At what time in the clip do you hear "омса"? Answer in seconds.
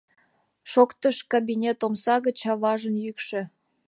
1.85-2.15